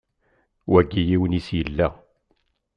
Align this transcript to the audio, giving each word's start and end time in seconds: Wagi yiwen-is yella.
Wagi 0.71 1.01
yiwen-is 1.07 1.47
yella. 1.57 1.87